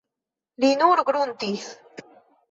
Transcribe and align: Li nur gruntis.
Li 0.63 0.71
nur 0.79 1.01
gruntis. 1.09 1.67